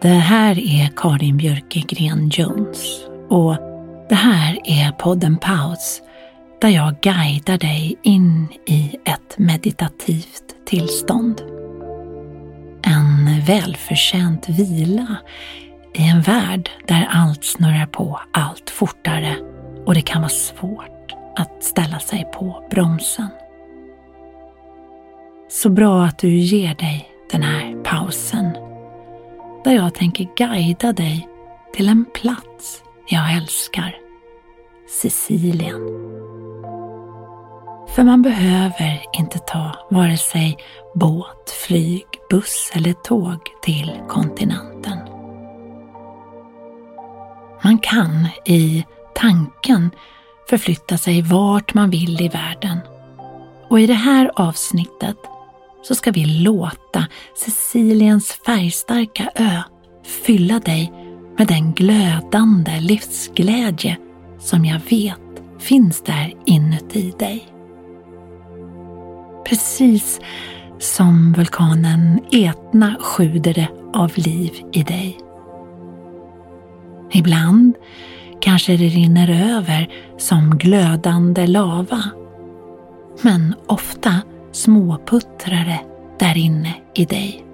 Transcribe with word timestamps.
Det 0.00 0.08
här 0.08 0.58
är 0.58 0.90
Karin 0.96 1.36
Björkegren 1.36 2.28
Jones 2.28 3.06
och 3.28 3.56
det 4.08 4.14
här 4.14 4.58
är 4.64 4.92
podden 4.92 5.36
Paus 5.36 6.02
där 6.60 6.68
jag 6.68 7.00
guidar 7.00 7.58
dig 7.58 7.98
in 8.02 8.48
i 8.66 8.96
ett 9.04 9.38
meditativt 9.38 10.54
tillstånd. 10.66 11.42
En 12.82 13.40
välförtjänt 13.46 14.48
vila 14.48 15.16
i 15.94 16.08
en 16.08 16.22
värld 16.22 16.70
där 16.86 17.08
allt 17.10 17.44
snurrar 17.44 17.86
på 17.86 18.20
allt 18.32 18.70
fortare 18.70 19.36
och 19.86 19.94
det 19.94 20.02
kan 20.02 20.22
vara 20.22 20.28
svårt 20.28 21.14
att 21.36 21.64
ställa 21.64 21.98
sig 21.98 22.30
på 22.34 22.64
bromsen. 22.70 23.28
Så 25.50 25.70
bra 25.70 26.04
att 26.04 26.18
du 26.18 26.34
ger 26.34 26.74
dig 26.74 27.08
den 27.30 27.42
här 27.42 27.82
pausen 27.84 28.52
där 29.64 29.72
jag 29.72 29.94
tänker 29.94 30.28
guida 30.36 30.92
dig 30.92 31.28
till 31.72 31.88
en 31.88 32.04
plats 32.14 32.82
jag 33.08 33.36
älskar, 33.36 33.96
Sicilien. 34.88 36.08
För 37.98 38.04
man 38.04 38.22
behöver 38.22 39.04
inte 39.12 39.38
ta 39.38 39.86
vare 39.90 40.16
sig 40.16 40.56
båt, 40.94 41.50
flyg, 41.66 42.04
buss 42.30 42.70
eller 42.74 42.92
tåg 42.92 43.38
till 43.62 43.92
kontinenten. 44.08 44.98
Man 47.64 47.78
kan 47.78 48.28
i 48.44 48.84
tanken 49.14 49.90
förflytta 50.50 50.98
sig 50.98 51.22
vart 51.22 51.74
man 51.74 51.90
vill 51.90 52.20
i 52.20 52.28
världen. 52.28 52.78
Och 53.68 53.80
i 53.80 53.86
det 53.86 53.94
här 53.94 54.30
avsnittet 54.36 55.18
så 55.82 55.94
ska 55.94 56.10
vi 56.10 56.24
låta 56.24 57.06
Siciliens 57.36 58.32
färgstarka 58.46 59.30
ö 59.34 59.62
fylla 60.24 60.58
dig 60.58 60.92
med 61.38 61.46
den 61.46 61.72
glödande 61.72 62.80
livsglädje 62.80 63.96
som 64.38 64.64
jag 64.64 64.80
vet 64.90 65.42
finns 65.58 66.02
där 66.02 66.34
inuti 66.46 67.14
dig. 67.18 67.57
Precis 69.48 70.20
som 70.78 71.32
vulkanen 71.32 72.20
Etna 72.32 72.96
sjuder 73.00 73.54
det 73.54 73.68
av 73.94 74.12
liv 74.14 74.52
i 74.72 74.82
dig. 74.82 75.18
Ibland 77.12 77.74
kanske 78.40 78.76
det 78.76 78.88
rinner 78.88 79.56
över 79.56 79.88
som 80.18 80.58
glödande 80.58 81.46
lava. 81.46 82.02
Men 83.22 83.54
ofta 83.66 84.14
småputtrar 84.52 85.64
det 85.64 85.80
där 86.26 86.36
inne 86.36 86.74
i 86.94 87.04
dig. 87.04 87.44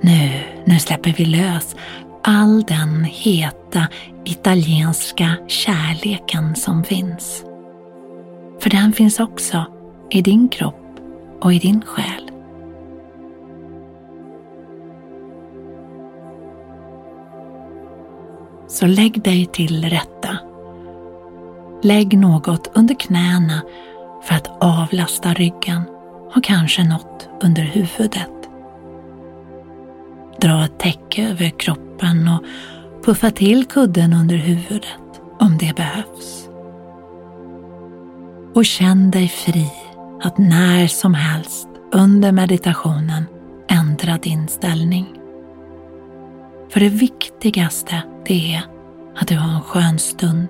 Nu, 0.00 0.30
nu 0.64 0.78
släpper 0.78 1.14
vi 1.16 1.24
lös 1.24 1.76
all 2.22 2.62
den 2.62 3.04
heta 3.04 3.86
italienska 4.24 5.36
kärleken 5.46 6.56
som 6.56 6.84
finns. 6.84 7.44
För 8.60 8.70
den 8.70 8.92
finns 8.92 9.20
också 9.20 9.77
i 10.10 10.22
din 10.22 10.48
kropp 10.48 11.00
och 11.40 11.54
i 11.54 11.58
din 11.58 11.82
själ. 11.86 12.30
Så 18.68 18.86
lägg 18.86 19.22
dig 19.22 19.46
till 19.46 19.84
rätta. 19.84 20.38
Lägg 21.82 22.18
något 22.18 22.70
under 22.74 22.94
knäna 22.94 23.62
för 24.22 24.34
att 24.34 24.62
avlasta 24.62 25.34
ryggen 25.34 25.82
och 26.34 26.44
kanske 26.44 26.84
något 26.84 27.28
under 27.42 27.62
huvudet. 27.62 28.30
Dra 30.40 30.64
ett 30.64 30.78
täcke 30.78 31.28
över 31.28 31.50
kroppen 31.58 32.28
och 32.28 32.44
puffa 33.04 33.30
till 33.30 33.64
kudden 33.64 34.12
under 34.12 34.36
huvudet 34.36 35.20
om 35.40 35.58
det 35.58 35.76
behövs. 35.76 36.48
Och 38.54 38.64
känn 38.64 39.10
dig 39.10 39.28
fri 39.28 39.70
att 40.20 40.38
när 40.38 40.86
som 40.86 41.14
helst 41.14 41.68
under 41.92 42.32
meditationen 42.32 43.24
ändra 43.68 44.18
din 44.18 44.48
ställning. 44.48 45.06
För 46.68 46.80
det 46.80 46.88
viktigaste 46.88 48.02
det 48.26 48.54
är 48.54 48.62
att 49.16 49.28
du 49.28 49.36
har 49.36 49.54
en 49.54 49.60
skön 49.60 49.98
stund 49.98 50.48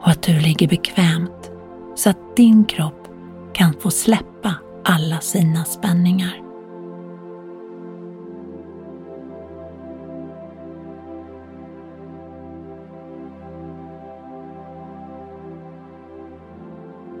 och 0.00 0.08
att 0.08 0.22
du 0.22 0.40
ligger 0.40 0.68
bekvämt 0.68 1.50
så 1.94 2.10
att 2.10 2.36
din 2.36 2.64
kropp 2.64 3.08
kan 3.52 3.74
få 3.80 3.90
släppa 3.90 4.54
alla 4.84 5.20
sina 5.20 5.64
spänningar. 5.64 6.42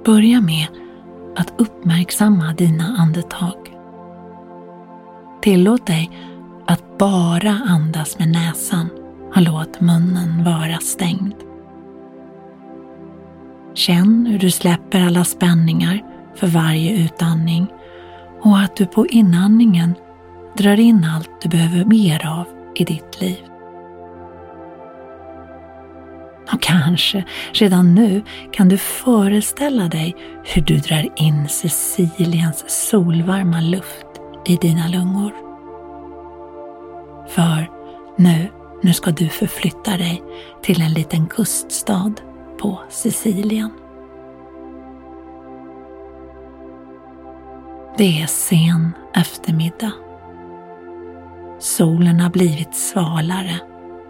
Börja 0.04 0.40
med 0.40 0.66
att 1.36 1.52
uppmärksamma 1.56 2.52
dina 2.52 2.84
andetag. 2.98 3.76
Tillåt 5.42 5.86
dig 5.86 6.10
att 6.66 6.98
bara 6.98 7.60
andas 7.66 8.18
med 8.18 8.28
näsan 8.28 8.88
och 9.34 9.42
låt 9.42 9.80
munnen 9.80 10.44
vara 10.44 10.78
stängd. 10.78 11.34
Känn 13.74 14.26
hur 14.26 14.38
du 14.38 14.50
släpper 14.50 15.00
alla 15.00 15.24
spänningar 15.24 16.02
för 16.34 16.46
varje 16.46 17.04
utandning 17.04 17.66
och 18.42 18.58
att 18.58 18.76
du 18.76 18.86
på 18.86 19.06
inandningen 19.06 19.94
drar 20.56 20.80
in 20.80 21.04
allt 21.04 21.30
du 21.42 21.48
behöver 21.48 21.84
mer 21.84 22.26
av 22.26 22.46
i 22.74 22.84
ditt 22.84 23.20
liv. 23.20 23.55
Kanske 26.84 27.24
redan 27.52 27.94
nu 27.94 28.22
kan 28.52 28.68
du 28.68 28.78
föreställa 28.78 29.88
dig 29.88 30.16
hur 30.44 30.62
du 30.62 30.76
drar 30.76 31.08
in 31.16 31.48
Siciliens 31.48 32.64
solvarma 32.68 33.60
luft 33.60 34.06
i 34.46 34.56
dina 34.56 34.88
lungor. 34.88 35.32
För 37.28 37.70
nu, 38.16 38.48
nu 38.82 38.92
ska 38.92 39.10
du 39.10 39.28
förflytta 39.28 39.96
dig 39.96 40.22
till 40.62 40.82
en 40.82 40.92
liten 40.92 41.26
kuststad 41.26 42.12
på 42.60 42.80
Sicilien. 42.90 43.70
Det 47.98 48.22
är 48.22 48.26
sen 48.26 48.92
eftermiddag. 49.14 49.92
Solen 51.58 52.20
har 52.20 52.30
blivit 52.30 52.74
svalare 52.74 53.60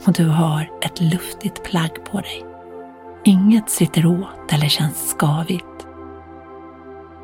och 0.07 0.13
du 0.13 0.27
har 0.29 0.71
ett 0.83 1.01
luftigt 1.01 1.65
plagg 1.65 2.05
på 2.05 2.21
dig. 2.21 2.56
Inget 3.27 3.71
sitter 3.71 4.07
åt 4.07 4.53
eller 4.53 4.69
känns 4.69 5.15
skavigt. 5.19 5.87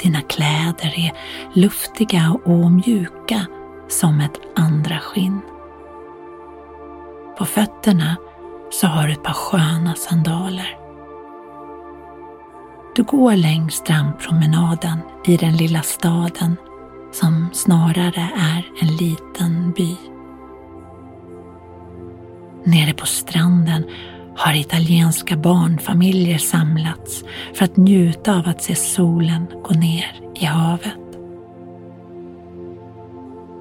Dina 0.00 0.20
kläder 0.20 0.94
är 0.99 1.12
luftiga 1.52 2.37
och 2.44 2.72
mjuka 2.72 3.46
som 3.88 4.20
ett 4.20 4.40
andra 4.56 4.99
skinn. 4.99 5.40
På 7.38 7.44
fötterna 7.44 8.16
så 8.70 8.87
har 8.87 9.06
du 9.06 9.12
ett 9.12 9.22
par 9.22 9.32
sköna 9.32 9.94
sandaler. 9.94 10.78
Du 12.96 13.02
går 13.02 13.37
längs 13.37 13.75
strandpromenaden 13.75 14.99
i 15.26 15.37
den 15.37 15.56
lilla 15.56 15.82
staden 15.82 16.56
som 17.12 17.49
snarare 17.52 18.31
är 18.37 18.70
en 18.81 18.96
liten 18.96 19.72
by. 19.72 19.96
Nere 22.64 22.94
på 22.94 23.06
stranden 23.06 23.84
har 24.37 24.55
italienska 24.55 25.37
barnfamiljer 25.37 26.38
samlats 26.38 27.25
för 27.55 27.64
att 27.64 27.76
njuta 27.76 28.38
av 28.38 28.49
att 28.49 28.62
se 28.62 28.75
solen 28.75 29.46
gå 29.62 29.75
ner 29.75 30.20
i 30.40 30.44
havet. 30.44 30.99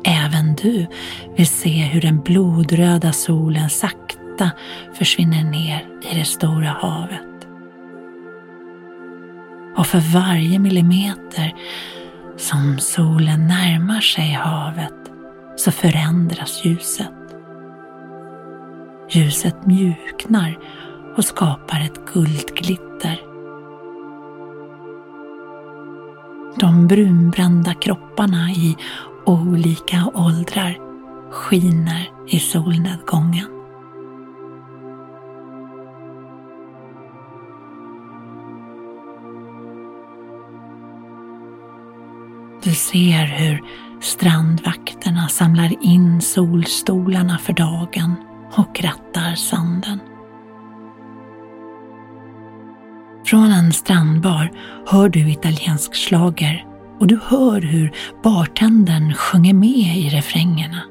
Även 0.05 0.55
du 0.55 0.87
vill 1.35 1.47
se 1.47 1.69
hur 1.69 2.01
den 2.01 2.21
blodröda 2.21 3.11
solen 3.11 3.69
sakta 3.69 4.51
försvinner 4.93 5.43
ner 5.43 5.87
i 6.11 6.15
det 6.15 6.25
stora 6.25 6.69
havet. 6.69 7.47
Och 9.77 9.87
för 9.87 9.99
varje 9.99 10.59
millimeter 10.59 11.53
som 12.37 12.79
solen 12.79 13.47
närmar 13.47 14.01
sig 14.01 14.31
havet 14.31 15.11
så 15.55 15.71
förändras 15.71 16.65
ljuset. 16.65 17.20
Ljuset 19.13 19.65
mjuknar 19.65 20.59
och 21.17 21.25
skapar 21.25 21.81
ett 21.81 22.13
guldglitter. 22.13 23.21
De 26.59 26.87
brunbrända 26.87 27.73
kropparna 27.73 28.51
i 28.51 28.77
olika 29.25 30.11
åldrar 30.13 30.77
skiner 31.31 32.09
i 32.27 32.39
solnedgången. 32.39 33.47
Du 42.63 42.71
ser 42.71 43.25
hur 43.25 43.61
strandvakterna 44.01 45.27
samlar 45.27 45.83
in 45.83 46.21
solstolarna 46.21 47.37
för 47.37 47.53
dagen 47.53 48.15
och 48.55 48.75
krattar 48.75 49.35
sanden. 49.35 49.99
Från 53.25 53.51
en 53.51 53.73
strandbar 53.73 54.51
hör 54.87 55.09
du 55.09 55.31
italiensk 55.31 55.95
slager 55.95 56.65
och 56.99 57.07
du 57.07 57.19
hör 57.23 57.61
hur 57.61 57.91
bartendern 58.23 59.13
sjunger 59.13 59.53
med 59.53 59.97
i 59.97 60.09
refrängerna. 60.09 60.81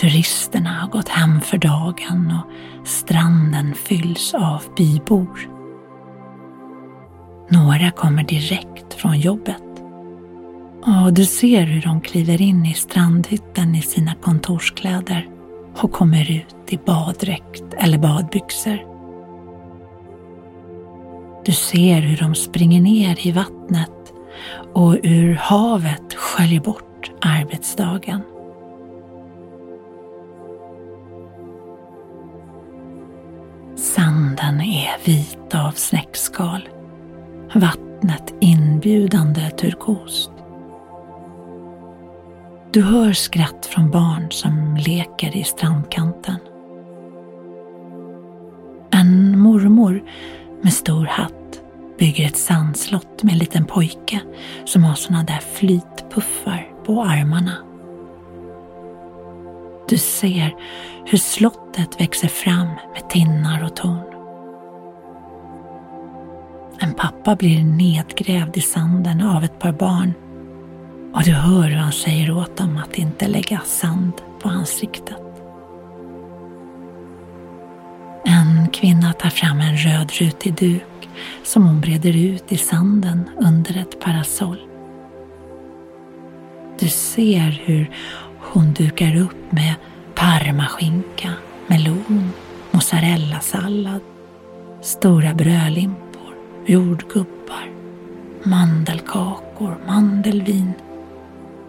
Turisterna 0.00 0.70
har 0.70 0.88
gått 0.88 1.08
hem 1.08 1.40
för 1.40 1.58
dagen 1.58 2.32
och 2.38 2.88
stranden 2.88 3.74
fylls 3.74 4.34
av 4.34 4.62
bybor. 4.76 5.50
Några 7.48 7.90
kommer 7.90 8.24
direkt 8.24 8.94
från 8.94 9.20
jobbet. 9.20 9.62
Och 10.86 11.12
du 11.12 11.24
ser 11.24 11.62
hur 11.62 11.82
de 11.82 12.00
kliver 12.00 12.42
in 12.42 12.66
i 12.66 12.74
strandhytten 12.74 13.74
i 13.74 13.82
sina 13.82 14.14
kontorskläder 14.14 15.28
och 15.76 15.92
kommer 15.92 16.30
ut 16.30 16.56
i 16.68 16.76
baddräkt 16.76 17.74
eller 17.78 17.98
badbyxor. 17.98 18.78
Du 21.44 21.52
ser 21.52 22.00
hur 22.00 22.16
de 22.16 22.34
springer 22.34 22.80
ner 22.80 23.26
i 23.26 23.32
vattnet 23.32 24.12
och 24.72 24.96
ur 25.02 25.34
havet 25.34 26.14
sköljer 26.14 26.60
bort 26.60 27.10
arbetsdagen. 27.20 28.20
Sanden 33.76 34.60
är 34.60 35.06
vit 35.06 35.54
av 35.54 35.70
snäckskal. 35.70 36.68
Vattnet 37.54 38.34
inbjudande 38.40 39.50
turkost. 39.50 40.29
Du 42.72 42.82
hör 42.82 43.12
skratt 43.12 43.66
från 43.66 43.90
barn 43.90 44.30
som 44.30 44.76
leker 44.76 45.36
i 45.36 45.44
strandkanten. 45.44 46.36
En 48.90 49.38
mormor 49.38 50.02
med 50.62 50.72
stor 50.72 51.06
hatt 51.06 51.62
bygger 51.98 52.26
ett 52.26 52.36
sandslott 52.36 53.22
med 53.22 53.32
en 53.32 53.38
liten 53.38 53.64
pojke 53.64 54.20
som 54.64 54.84
har 54.84 54.94
såna 54.94 55.22
där 55.22 55.40
flytpuffar 55.54 56.68
på 56.86 57.02
armarna. 57.02 57.56
Du 59.88 59.98
ser 59.98 60.54
hur 61.06 61.18
slottet 61.18 62.00
växer 62.00 62.28
fram 62.28 62.68
med 62.68 63.10
tinnar 63.10 63.64
och 63.64 63.76
torn. 63.76 64.14
En 66.80 66.94
pappa 66.94 67.36
blir 67.36 67.64
nedgrävd 67.64 68.56
i 68.56 68.60
sanden 68.60 69.22
av 69.22 69.44
ett 69.44 69.58
par 69.58 69.72
barn 69.72 70.14
och 71.12 71.22
du 71.22 71.32
hör 71.32 71.68
hur 71.68 71.76
han 71.76 71.92
säger 71.92 72.30
åt 72.30 72.56
dem 72.56 72.76
att 72.84 72.98
inte 72.98 73.28
lägga 73.28 73.60
sand 73.60 74.12
på 74.42 74.48
ansiktet. 74.48 75.16
En 78.24 78.68
kvinna 78.72 79.12
tar 79.12 79.30
fram 79.30 79.60
en 79.60 79.76
rödrutig 79.76 80.54
duk 80.54 81.08
som 81.42 81.66
hon 81.66 81.80
breder 81.80 82.16
ut 82.16 82.52
i 82.52 82.56
sanden 82.56 83.30
under 83.40 83.78
ett 83.78 84.00
parasoll. 84.00 84.58
Du 86.78 86.88
ser 86.88 87.60
hur 87.64 87.90
hon 88.40 88.72
dukar 88.72 89.16
upp 89.16 89.52
med 89.52 89.74
parmaskinka, 90.14 91.32
melon, 91.66 92.32
mozzarellasallad, 92.70 94.00
stora 94.82 95.34
brödlimpor, 95.34 96.34
jordgubbar, 96.66 97.70
mandelkakor, 98.42 99.78
mandelvin, 99.86 100.72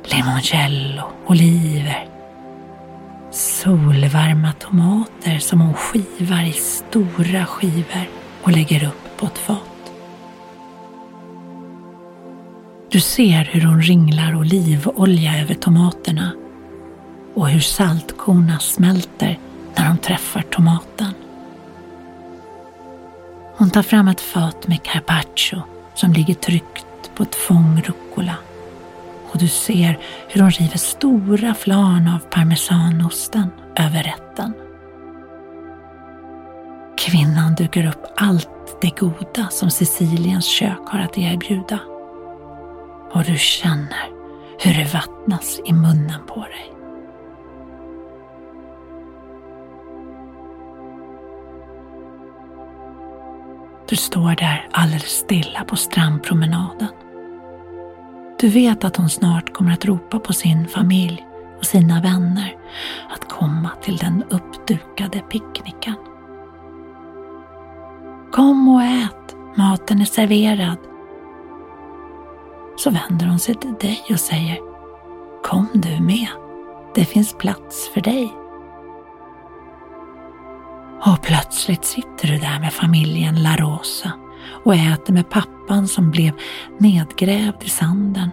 limoncello, 0.04 1.04
oliver, 1.28 2.08
solvarma 3.32 4.54
tomater 4.54 5.40
som 5.40 5.62
hon 5.62 5.74
skivar 5.74 6.44
i 6.44 6.52
stora 6.52 7.46
skivor 7.46 8.10
och 8.44 8.52
lägger 8.52 8.88
upp 8.88 9.18
på 9.18 9.26
ett 9.26 9.38
fat. 9.38 9.94
Du 12.92 13.00
ser 13.00 13.44
hur 13.44 13.62
hon 13.62 13.82
ringlar 13.82 14.36
olivolja 14.36 15.42
över 15.42 15.54
tomaterna 15.54 16.32
och 17.34 17.50
hur 17.50 17.60
saltkorna 17.60 18.60
smälter 18.60 19.40
när 19.76 19.88
de 19.88 19.98
träffar 19.98 20.42
tomaten. 20.42 21.14
Hon 23.58 23.70
tar 23.70 23.84
fram 23.84 24.08
ett 24.08 24.22
fat 24.22 24.68
med 24.68 24.84
carpaccio 24.84 25.62
som 25.96 26.14
ligger 26.14 26.34
tryckt 26.34 27.16
på 27.16 27.24
ett 27.24 27.36
fång 27.36 27.82
rucola 27.86 28.36
och 29.32 29.38
du 29.38 29.48
ser 29.48 30.00
hur 30.28 30.42
hon 30.42 30.52
river 30.52 30.78
stora 30.78 31.54
flarn 31.54 32.08
av 32.08 32.20
parmesanosten 32.20 33.52
över 33.76 34.04
rätten. 34.04 34.54
Kvinnan 36.98 37.56
dukar 37.56 37.88
upp 37.88 38.06
allt 38.16 38.78
det 38.82 39.00
goda 39.00 39.48
som 39.50 39.70
Siciliens 39.70 40.46
kök 40.46 40.88
har 40.88 41.00
att 41.00 41.18
erbjuda. 41.18 41.80
Och 43.14 43.24
du 43.24 43.38
känner 43.38 44.10
hur 44.60 44.74
det 44.74 44.94
vattnas 44.94 45.60
i 45.66 45.74
munnen 45.74 46.26
på 46.28 46.40
dig. 46.40 46.74
Du 53.90 53.96
står 53.96 54.36
där 54.36 54.68
alldeles 54.72 55.10
stilla 55.10 55.64
på 55.64 55.76
strandpromenaden. 55.76 56.88
Du 58.42 58.50
vet 58.50 58.84
att 58.84 58.96
hon 58.96 59.10
snart 59.10 59.54
kommer 59.54 59.72
att 59.72 59.86
ropa 59.86 60.20
på 60.20 60.34
sin 60.34 60.68
familj 60.68 61.26
och 61.60 61.66
sina 61.66 62.02
vänner 62.02 62.56
att 63.10 63.30
komma 63.30 63.70
till 63.82 63.98
den 63.98 64.24
uppdukade 64.30 65.20
picknicken. 65.20 65.96
Kom 68.32 68.70
och 68.70 68.84
ät, 68.84 69.36
maten 69.56 70.02
är 70.02 70.06
serverad. 70.06 70.78
Så 72.78 72.90
vänder 72.90 73.26
hon 73.26 73.40
sig 73.40 73.56
till 73.56 73.74
dig 73.80 74.04
och 74.10 74.20
säger 74.20 74.58
Kom 75.44 75.68
du 75.74 76.00
med, 76.00 76.28
det 76.96 77.06
finns 77.06 77.34
plats 77.38 77.90
för 77.94 78.02
dig. 78.02 78.34
Och 81.06 81.22
plötsligt 81.22 81.86
sitter 81.86 82.28
du 82.28 82.38
där 82.38 82.60
med 82.60 82.74
familjen 82.74 83.44
La 83.44 83.56
Rosa 83.56 84.21
och 84.64 84.76
äter 84.76 85.14
med 85.14 85.30
pappan 85.30 85.88
som 85.88 86.12
blev 86.12 86.32
nedgrävd 86.80 87.64
i 87.64 87.70
sanden 87.70 88.30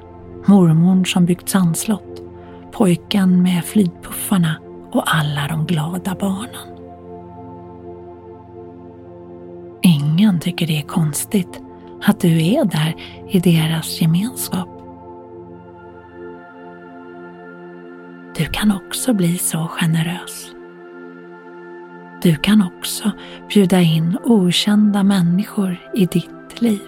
mormorn 0.49 1.07
som 1.07 1.25
byggt 1.25 1.49
sandslott, 1.49 2.23
pojken 2.73 3.43
med 3.43 3.65
flygpuffarna 3.65 4.61
och 4.93 5.03
alla 5.07 5.49
de 5.49 5.67
glada 5.67 6.17
barnen. 6.21 6.79
Ingen 9.83 10.41
tycker 10.41 10.67
det 10.67 10.79
är 10.79 10.87
konstigt 10.87 11.61
att 12.03 12.21
du 12.21 12.47
är 12.47 12.65
där 12.65 12.95
i 13.29 13.41
deras 13.41 14.01
gemenskap. 14.01 14.69
Du 18.37 18.45
kan 18.45 18.73
också 18.73 19.15
bli 19.15 19.39
så 19.39 19.69
generös. 19.69 20.58
Du 22.23 22.37
kan 22.37 22.63
också 22.63 23.11
bjuda 23.49 23.81
in 23.81 24.19
okända 24.25 25.03
människor 25.03 25.77
i 25.95 26.07
ditt 26.07 26.61
liv. 26.61 26.81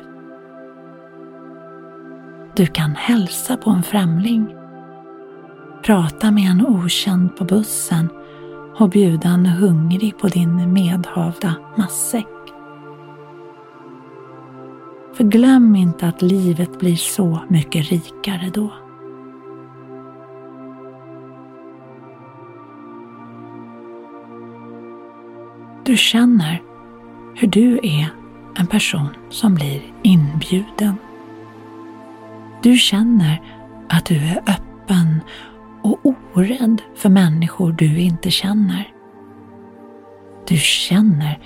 Du 2.57 2.67
kan 2.67 2.95
hälsa 2.95 3.57
på 3.57 3.71
en 3.71 3.83
främling, 3.83 4.55
prata 5.85 6.31
med 6.31 6.51
en 6.51 6.67
okänd 6.67 7.37
på 7.37 7.45
bussen 7.45 8.09
och 8.79 8.91
bjuda 8.91 9.29
en 9.29 9.47
hungrig 9.47 10.19
på 10.19 10.29
din 10.29 10.73
medhavda 10.73 11.55
matsäck. 11.77 12.27
För 15.15 15.25
glöm 15.25 15.77
inte 15.77 16.09
att 16.09 16.23
livet 16.23 16.79
blir 16.79 16.97
så 16.97 17.41
mycket 17.49 17.91
rikare 17.91 18.51
då. 18.55 18.73
Du 25.91 25.97
känner 25.97 26.63
hur 27.35 27.49
du 27.49 27.81
är 27.83 28.07
en 28.57 28.67
person 28.67 29.09
som 29.31 29.55
blir 29.55 29.83
inbjuden. 30.03 30.95
Du 32.63 32.77
känner 32.77 33.43
att 33.89 34.07
du 34.07 34.17
är 34.17 34.43
öppen 34.47 35.21
och 35.83 35.99
orädd 36.05 36.83
för 36.97 37.09
människor 37.09 37.73
du 37.73 37.99
inte 37.99 38.31
känner. 38.31 38.93
Du 40.49 40.57
känner 40.57 41.39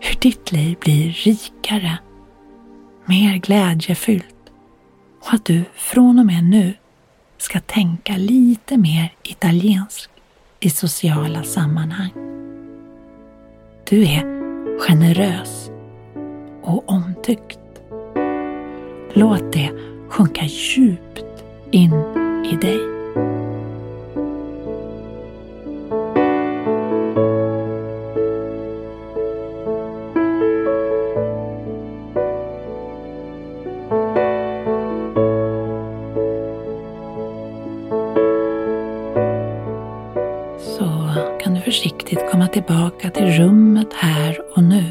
hur 0.00 0.20
ditt 0.20 0.52
liv 0.52 0.76
blir 0.80 1.12
rikare, 1.12 1.98
mer 3.04 3.36
glädjefyllt 3.36 4.50
och 5.20 5.34
att 5.34 5.44
du 5.44 5.64
från 5.74 6.18
och 6.18 6.26
med 6.26 6.44
nu 6.44 6.74
ska 7.38 7.60
tänka 7.60 8.16
lite 8.16 8.76
mer 8.76 9.12
italiensk 9.22 10.10
i 10.60 10.70
sociala 10.70 11.42
sammanhang. 11.42 12.31
Du 13.92 14.04
är 14.04 14.24
generös 14.78 15.70
och 16.62 16.88
omtyckt. 16.88 17.58
Låt 19.12 19.52
det 19.52 19.70
sjunka 20.08 20.42
djupt 20.44 21.44
in 21.70 21.92
i 22.52 22.56
dig. 22.60 22.91
Så 40.62 41.10
kan 41.40 41.54
du 41.54 41.60
försiktigt 41.60 42.30
komma 42.30 42.46
tillbaka 42.46 43.10
till 43.10 43.26
rummet 43.26 43.92
här 43.92 44.40
och 44.56 44.62
nu. 44.62 44.84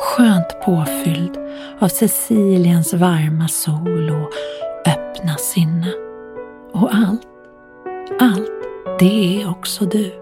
Skönt 0.00 0.60
påfylld 0.64 1.38
av 1.78 1.88
Ceciliens 1.88 2.94
varma 2.94 3.48
sol 3.48 4.10
och 4.10 4.30
öppna 4.86 5.36
sinne. 5.36 5.92
Och 6.72 6.94
allt, 6.94 7.26
allt, 8.20 8.50
det 8.98 9.42
är 9.42 9.50
också 9.50 9.84
du. 9.84 10.21